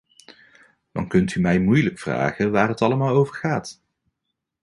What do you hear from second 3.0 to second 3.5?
over